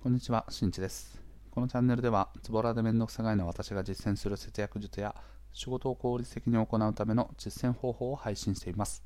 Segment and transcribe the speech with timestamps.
[0.00, 1.20] こんにちは、しんちです。
[1.50, 5.12] このチャンネルでは、ズボラでめんどくさがいの私が実践する節約術や、
[5.52, 9.02] 仕事を効率的に行うための実践方法を配信しています。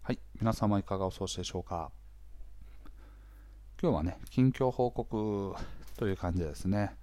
[0.00, 1.90] はい、皆様いかがお過ごしでしょうか。
[3.82, 5.56] 今日はね、近況報告
[5.96, 6.94] という感じですね、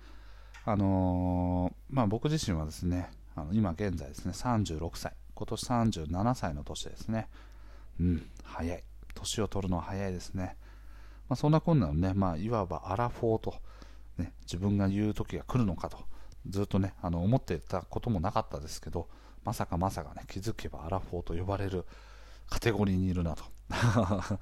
[0.63, 7.27] あのーまあ僕自身はですね、あの今現在ですね、36歳、今年37歳の年ですね。
[7.99, 8.83] うん、早い。
[9.13, 10.55] 年を取るのは早いですね。
[11.29, 13.55] まあ、そんなこんなのね、まあ、いわばアラフォーと、
[14.17, 15.97] ね、自分が言う時が来るのかと、
[16.47, 19.07] ずっとね、あの思ってたこともなかったですけど、
[19.43, 21.85] まさかまさかね、気づけばアラフォーと呼ばれる
[22.49, 23.43] カテゴリーにいるなと。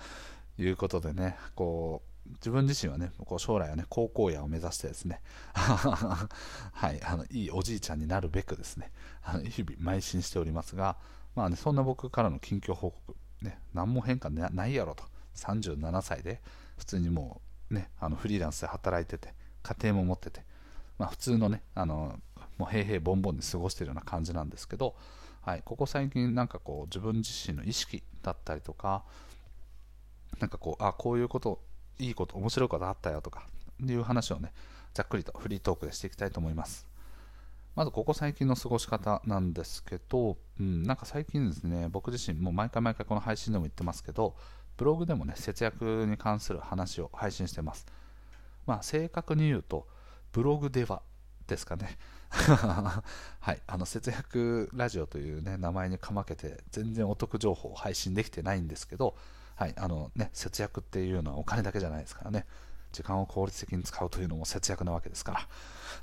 [0.58, 5.22] いうことでね、こう、自分自身はね、こう将来はね、高校野を目指してですね、
[5.54, 8.92] はい、あのいいおじいちゃんになるべくですね、
[9.23, 10.98] あの日々邁進しておりますが、
[11.36, 15.04] まあね、そんな僕からの近況報告、ね、何も変化なないやろと、
[15.36, 16.42] 37歳で、
[16.77, 17.41] 普通にも
[17.72, 19.34] うね、あのフリーランスで働いてて、
[19.64, 20.41] 家庭も持ってて、
[20.98, 22.20] まあ、普通のね、あの
[22.58, 24.95] もう平々ボンボンに過ごしてるような感じなんですけど、
[25.42, 29.03] はい、ここ最近なんかこう自分自身の意識だったりとか、
[30.39, 31.61] なんかこう、あ、こういうこと、
[32.00, 33.48] いいこと、面白いことあったよとか、
[33.81, 34.53] いう話をね、
[34.94, 36.88] ざっくりとフリートークでしていきたいと思います。
[37.76, 44.36] まずここ最近の過ごし方なんですけど、うん、なんか最近ですね、僕自身も毎回毎回この配信でも言ってますけど、
[44.78, 47.86] ブログでもね、節約に関する話を配信してます。
[48.66, 49.88] まあ、正確に言うと、
[50.32, 51.02] ブログでは
[51.48, 51.98] ですかね。
[52.34, 59.16] はい、あの節約ラジオという、ね、名前にかまけて、全然お得情報を配信できてないんですけど、
[59.56, 62.46] はいあのね、節約っていうのはお金だけじゃないですからね。
[62.94, 65.47] 時間を効率的に使うというのも節約なわけですから。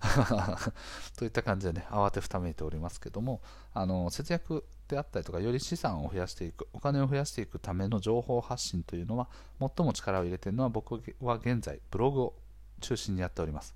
[1.17, 3.41] といった感じでね、慌てふためいておりますけども、
[3.73, 12.35] あの節約であったりとか、より資産を増やしていく、お金を増やしていくための情報発信というのは、最も力を入れているのは、僕は現在、ブログを
[12.81, 13.75] 中心にやっております。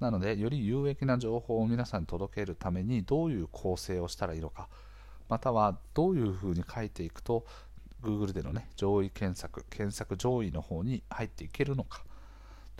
[0.00, 4.68] なので、より有益な情報を皆さんに届けるために、どういう構成をしたらいいのか、
[5.28, 7.46] またはどういうふうに書いていくと、
[8.02, 12.02] Google での、ね、上位検索、検索上位の方に入っていけるのか、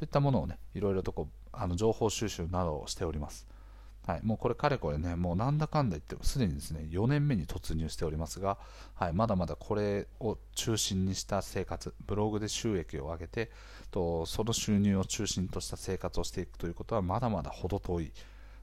[0.00, 3.47] といったものをね、いろいろとこうあの情報収集などをしております。
[4.06, 8.56] はい、もうこれ、かれこれね、もうなんだかんだ言って、すでにですね、4年目に突入しておりますが、
[8.94, 13.50] はい、まだまだこれを中心にした生活、ブログで収益を上げて、
[13.91, 18.12] とその収入を中心とした生活をしていくということは、まだまだ程遠い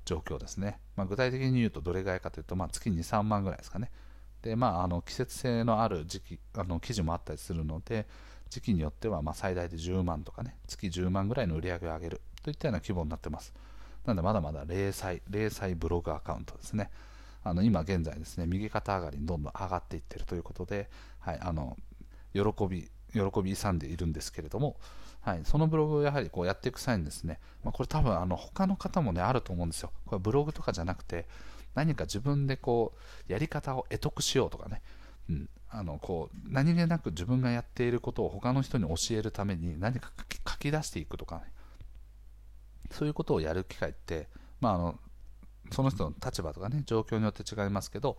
[0.06, 0.80] 状況ですね。
[0.96, 3.92] まあ、具体的に言うと、どれぐらいかというと、まあ、月2、3万ぐらいですかね。
[4.42, 8.08] で、まあ、あの季節性のある時期、あの記事もあったりするので、
[8.50, 13.54] 時期によってはま最大で10万とかね、月10万ぐらいの売り上げを上げるといったような規模になってます。
[14.06, 16.90] なのでまだまだ零細、零細ブログアカウントですね。
[17.44, 21.78] あの今現在ですね、右肩上がりにどんどん上がっていってるということで、はい、あの
[22.34, 24.78] 喜び、喜び勇んでいるんですけれども、
[25.22, 29.92] はい、そのブログをやはりこうやっていく際にですね、まあ、これ多分あの他の方もね、あると思うんですよ。
[30.06, 31.26] これブログとかじゃなくて、
[31.76, 32.94] 何か自分でこ
[33.30, 34.82] う、やり方を得得しようとかね、
[35.70, 40.12] あのこう何気なく自分がやっていることを他の人に教えるために何か
[40.50, 41.52] 書き出していくとかね。
[42.92, 44.30] そういうことをやる機会って、
[44.62, 45.00] まあ、あの
[45.72, 48.18] その人の立場とかね状況によって違いますけど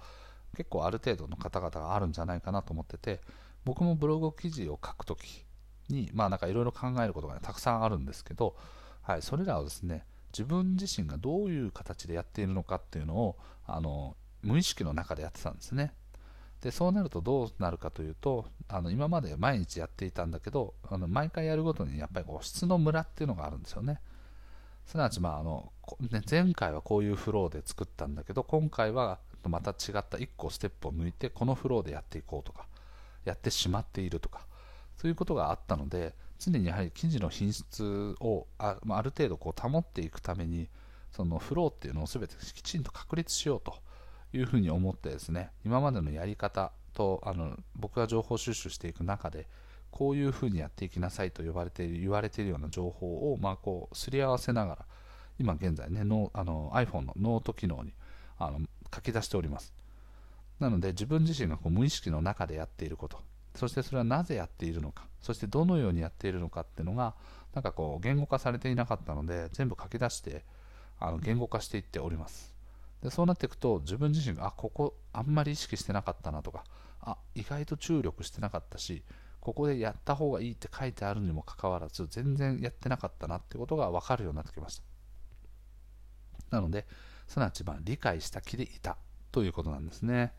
[0.56, 3.20] 結構ある程度の方々があるんじゃないかなと思ってて
[3.64, 5.44] 僕もブログ記事を書くとき
[5.88, 8.56] にまなんかいろいろ考えることが、ね、たくさんあるんですけど、
[9.02, 13.36] はい、それらをですね自分自身がどういう形でやっているのかっていうのを
[13.66, 15.92] あの無意識の中でやってたんですね。
[16.62, 24.00] でそうなるとどうなるかというとあの今まで毎日やっていたんだけどあの毎回やるごとにやっぱりこう質のムラっていうのがあるんですよね。
[24.86, 25.70] すなわち、まああの
[26.10, 32.66] ね、前回はこういうフローで作ったんだけど今回はまた違った1個ステップを抜いてこのフローでやっていこうとか
[33.24, 34.46] やってしまっているとか
[34.96, 40.68] そういうことがあったので常にやはり記事の品質をあ,、ある程度こう保っていくために
[41.10, 43.74] そのフローっていうのを全てきちんと確立しようと。
[44.32, 49.46] いうふうに思ってですね今までのやり方とあの僕が情報収集していく中で
[49.90, 54.78] こういうふうにやっていきなさいと呼ばれている言われているような情報を、まあ、こうすり合わせながら
[55.38, 57.92] 今現在ねのあの iPhone のノート機能に
[58.38, 58.60] あの
[58.94, 59.72] 書き出しております。
[60.60, 63.20] なので自分自身がこう無意識の中でやっていること
[63.54, 67.14] そしてそれはなぜやっているのかそしてどのようにやっているのかっていうのが
[67.54, 70.44] なんかこう言語化されていなかったので全部書き出して
[70.98, 72.57] あの言語化していっております。
[73.02, 76.64] でそうなっていくと自分自身があここあんまり意識してなかったなとか
[77.00, 79.04] あ意外と注力してなかったし
[79.40, 86.56] ここでやった方がいいって書いてあるにもかかわらず全然やってなかったなってことが分かるようになってきました。
[86.56, 86.86] なので
[87.26, 88.96] すなわちま理解した気でいた
[89.30, 90.32] ということなんですね、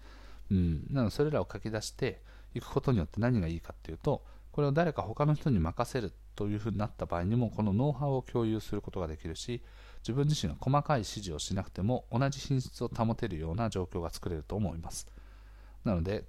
[0.52, 2.22] うん、なのでそれらを書き出して
[2.54, 9.62] いくことによって何がいいかっていうとこれを誰か他の人に任せるというふうになった場合にもこのノウハウを共有することができるし
[10.02, 15.08] 自分自身が細かい指示をしなくても同じ品質を保てるような状況が作れると思います。
[15.84, 16.26] なので、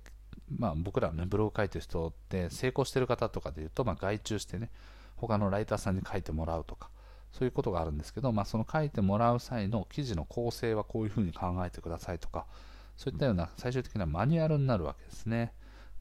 [0.57, 4.71] まあ、僕らのねブログ書いてる人って成功してる方とかでいうと、まあ、外注してね
[5.17, 6.91] 他のライターさんに書いてもらうとか
[7.33, 12.47] そういうことがあるんですけど、まあ、その書いてもらう際の記事の構成はこういうふうに考えてくださいとか
[12.97, 15.53] そういったような最終的なマニュアルになるわけですね、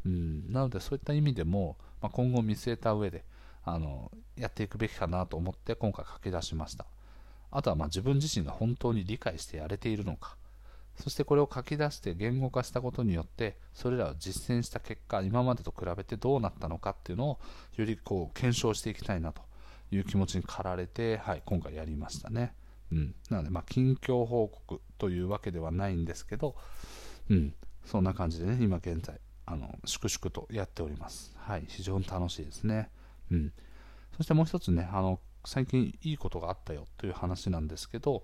[0.06, 3.24] うん、なのでそういった意味でも、まあ、今後見据えた上で
[3.64, 6.86] あのやっていくべきかなと思って今回書き出しました。
[7.52, 10.38] あとはま自分自身が本当に理解してやれているのか。
[10.96, 17.40] そしてこれを書き出して言語化したことによってそれらを実践した結果今までと比べてどうなったのかっていうのを
[17.78, 19.42] よりこう検証していきたいなと
[19.92, 22.54] いう気持ちに駆られて、はい、今回やりましたね、
[22.92, 26.56] うん、なのでま近況報告というわけではないんですけど、
[27.30, 27.54] うん、
[27.86, 31.34] そんな感じでね今現在あの粛々とやっております。
[31.38, 31.64] はい。
[31.68, 32.90] 非常に楽しいですね。
[33.32, 33.52] うん。
[34.16, 38.24] そしてもう一つねあの最近いいことがあったよという話なんですけど、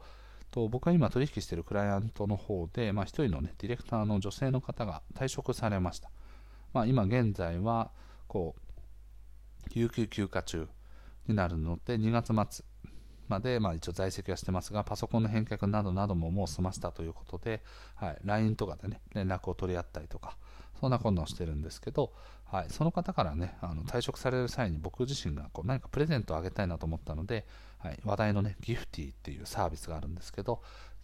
[0.52, 6.10] と僕が今取引しているクライアントの方で、まあ、1人の、ね、ディレクターの女性の方が退職されました。
[6.74, 7.92] まあ、今現在は
[8.28, 8.62] こう
[9.74, 10.68] 有給休暇中
[11.28, 12.66] になるので2月末
[13.28, 17.62] まで、まあ、一応在籍はしてますがパソコンの返却などなどももう済ませたということで、
[17.96, 20.38] はい、LINE とかで、ね、連絡を取り合ったりとか
[20.80, 22.12] そんなことをしてるんですけど、
[22.46, 27.46] はい、その方からねあの退職される際に僕自身がこう何かプレゼントをあげたいなと思ったので、
[27.80, 30.62] はい、話題のねギフティっていうサービスがあるんですけど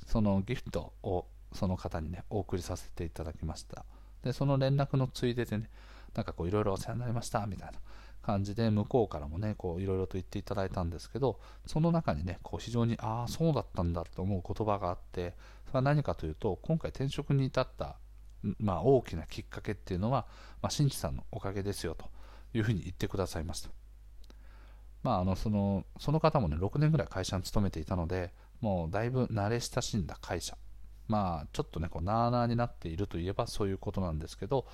[0.07, 3.85] そのギフトをその方にねお送りさせていただきました。
[4.23, 5.69] でその連絡のついででね
[6.13, 7.79] なんかこういろいろお世話になりましたみたいな。
[8.21, 15.33] 感じで向こうからもねこういろいろと言っていただいたんですけどその中にねこう非常にああそうだったんだと思う言葉があって
[15.67, 17.97] それは何かというと今回転職に至った
[18.59, 20.25] まあ、大きなきっかけっていうのは、
[20.61, 22.09] まあ、新地さんのおかげですよと
[22.53, 23.69] いうふうに言ってくださいました。
[25.03, 30.57] まあ、あのそのその方もね、6年ぐらい会社に勤めていたので、もうだいぶ慣れ親しんだ会社、
[31.07, 34.67] まあ、ちょっとね、こうなーなーになっているといえばそういうことなんですけど、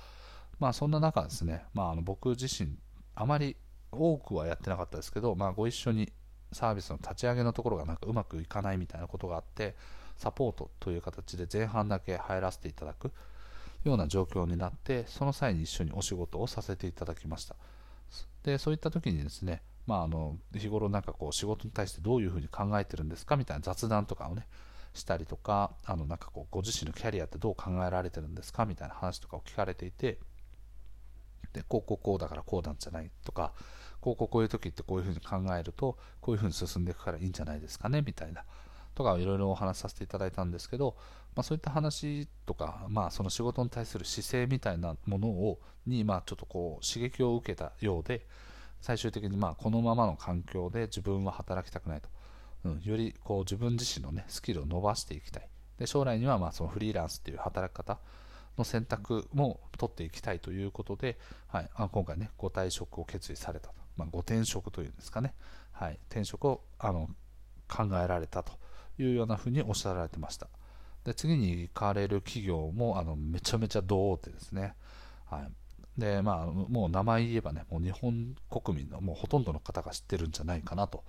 [0.58, 2.76] まあ、そんな中ですね、まあ、あの僕自身、
[3.20, 3.56] あまり
[3.90, 6.12] 多くはやってなかったですけど、まあ、ご一緒に
[6.52, 9.74] サービスの立ち上げのところがなんかうまくいかないみたいなことがあって、
[10.16, 13.12] サポートという形で前半だけ入らせていただく。
[13.84, 17.54] ような状況になってその際に一緒にお仕事をさせていただきました
[18.42, 24.46] でそういった時にですねまあ、あの日頃なんかこう仕事に対してどういうふうに考えてるんですかみたいな雑談とかをね
[24.92, 30.18] したりとかあのなんかこうご自身のキャリアってどう考えられてるんですかみたいな話とかを聞かれていて
[31.52, 33.52] でこうこうこうだからこうなんじゃないとか
[34.00, 38.44] こうこうこういう時ってこういうふうに考えるとこういうふうに進んでいくからいいんじゃないですかねみたいな。
[38.94, 40.96] とかいろいろお話しさせていただいたんですけど、
[41.36, 48.26] まあ、そういった話とか、まあ、その仕事に対する姿勢みたいなものをに、まあ、ちょっとこう刺激を受けたようで
[48.80, 52.08] 最終的にまあこのままの環境で自分は働きたくないと、
[52.64, 55.48] うん、よりこう自分自身の、ね、スキルを伸ばしていきたい。
[55.78, 58.00] で将来にはまあそのフリーランスっていう働き方
[58.58, 61.18] の選択も取っていきたいということで、
[61.48, 65.34] はい、あ今回ねご退職を決意されたと、まあ、ご転職というんですかね、
[65.72, 67.08] はい、転職をあの
[67.68, 68.52] 考えられたと
[68.98, 70.48] いうようなふうにおっしゃられてました。
[71.04, 74.74] で次に行かれる企業もあのめちゃめちゃ同大手ですね、
[75.26, 81.04] はい、でまあもう名前言えばねもう日本国民のもうほとんどの方が知ってるんじゃないかなと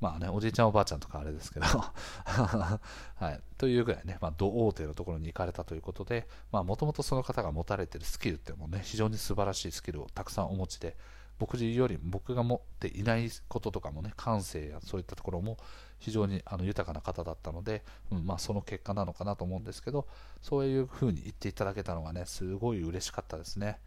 [0.00, 1.66] まあね、おじいちゃんおばあちゃんとかあれですけど。
[2.26, 10.96] はい、というぐらいね、まあ、同大手のところに行かれたということで、もともとその方が持たれているスキルっていうのもね、非常に素晴らしいスキルをたくさんお持ちで、
[11.38, 15.56] 僕自身より僕が持っていないこととかもね、感性やそういったところも
[15.98, 20.06] 非常にあの豊かな方だったので、うんまあ、その結果なのかなと思うんですけど、
[20.42, 23.78] そういうふうに言っていただけたのがね、すごい嬉しかったですね。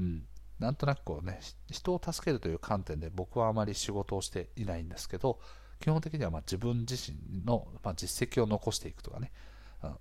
[0.00, 0.26] うん、
[0.58, 5.38] なんとなくこうね、人を助けるという観点で僕はあまり仕事をしていないんですけど、
[5.80, 9.32] 基本的にはま自分自身の、ま実績を残していくとかね、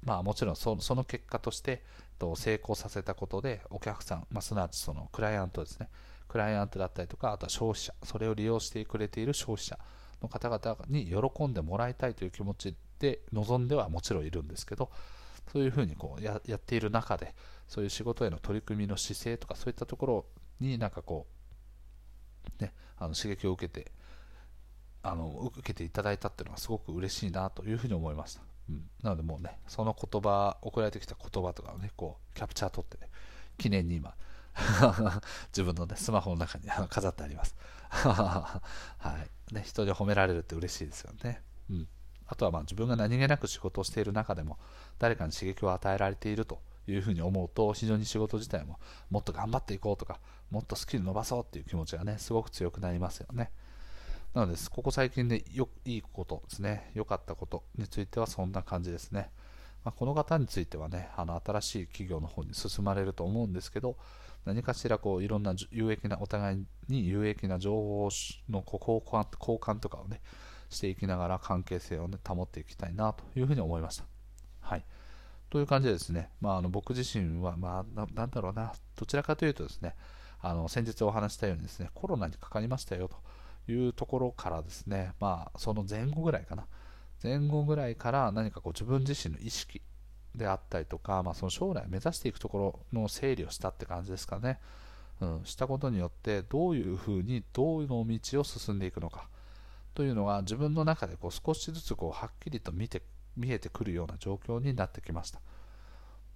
[0.04, 1.84] まあ、もちろんその結果として
[2.36, 5.90] 成功させたことでお客さん、まあ、すなわちそのクライアントですね。
[6.28, 9.78] クライアントだったりとか、あとは消費者、それを利用してくれている消費者
[10.22, 14.90] の方々に喜んでもらいたいという気持ちで臨んではもちろんいるんですけど、
[15.52, 17.36] そういうふうにこうやっている中で、
[17.68, 20.26] そういう仕事への取り組みの姿勢とか、そういったところ
[20.60, 21.28] になんかこ
[22.60, 23.92] う、ね、あの刺激を受けて、
[25.04, 28.42] あの受けていただいたっていうのはすごく嬉しいなというふうに思いました。
[28.70, 33.10] うん、なのでもうね、その言葉、送られてきた言葉とかをね、こうキャプチャー取ってね、
[33.58, 34.16] 記念に今、
[35.50, 37.56] 自分の、ね、スマホの中に飾ってあります。
[37.90, 38.62] は
[39.50, 41.44] いね、人で褒められるって嬉しいですよね。
[41.70, 41.88] うん、
[42.26, 44.58] あとはまあ自分が何気なく仕事をしている中でも
[44.98, 50.20] 誰かに刺激を与えられているというふうに思うと非常に仕事自体ももっと頑張っていこうとか
[50.52, 53.52] もっとスキル伸ばそうっていう気持ちがねすごく強くなりますよね。
[54.36, 59.32] なので、ここ最近でよいいことですね、良かったことについてはそんな感じですね。
[59.86, 63.96] まあ、この方についてはね、あの新しい企業の方に進まれると思うんですけど、
[64.44, 68.10] 何かしらこういろんな有益な、お互いに有益な情報
[68.50, 70.20] の交換交換とかをね、
[70.70, 74.15] していきながら関係性を、ね、保っていきたいなというふうに思いました。
[75.50, 79.96] という感じでですね、まあ、あの僕自身は、まあな、なんだろうな、どちらかというとですね、
[80.42, 86.68] あの先日お話したようにですね、コロナにかかりましたよというところからですね、まあ、その前後ぐらいかな、
[87.24, 89.82] 前後ぐらいから何かこう自分自身の意識
[90.36, 92.58] であったりとか、まあ、その将来目指していくとこ
[92.92, 94.60] ろの整理をしたって感じですかね。
[95.22, 99.30] うん、したことによってどういうふうにどういう道を進んでいくのか
[99.94, 103.02] というのが自分の中でこう少しずつこうはっきりと見て
[103.38, 105.42] 見えてくるような状況になってきました。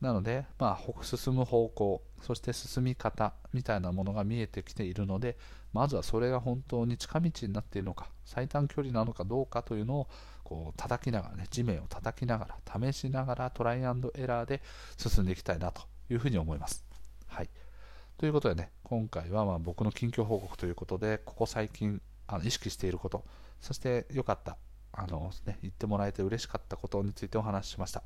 [0.01, 5.37] なので、まあ、進む方向、そして進み方みたいなものが見えてきているので、
[5.73, 10.07] まずはそれが本当に近道になっているのか、最短距離なのかどうかというのを
[10.43, 14.61] こう叩きながらね、地面を叩きながら、試しながらトライアンドエラーで
[14.97, 16.85] 進んでいきたいなというふうに思います。
[17.27, 17.49] はい。
[18.17, 23.25] ということでね、今回はまあ僕の近況報告ということで、ここ最近あの意識していること、
[23.59, 24.57] そして良かった、
[24.91, 28.03] あのね、言ってもらえて嬉しかったことについてお話ししました。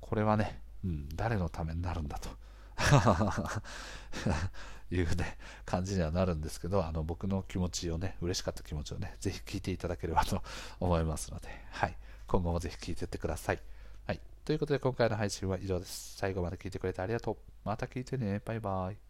[0.00, 2.28] これはね、うん、誰のためになるんだと
[4.94, 10.42] いうね、感じにはなるんですけど、あの僕の気持ちをね、嬉しかった気持ちをね、ぜひ聞いていただければと
[10.78, 11.96] 思いますので、はい、
[12.26, 13.60] 今後もぜひ聞いていってください。
[14.06, 16.16] はい、ということで今回の配信は以上です。
[16.16, 17.36] 最後まで聞いてくれてありがとう。
[17.64, 18.40] また聞いてね。
[18.44, 19.05] バイバイ。